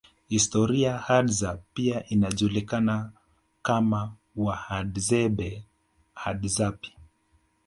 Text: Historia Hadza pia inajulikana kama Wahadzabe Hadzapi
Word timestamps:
Historia 0.27 0.97
Hadza 0.97 1.59
pia 1.73 2.07
inajulikana 2.09 3.11
kama 3.61 4.15
Wahadzabe 4.35 5.63
Hadzapi 6.13 6.95